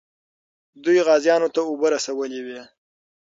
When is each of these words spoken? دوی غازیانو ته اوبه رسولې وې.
دوی 0.83 0.99
غازیانو 1.07 1.47
ته 1.55 1.59
اوبه 1.69 1.87
رسولې 1.95 2.41
وې. 2.45 2.61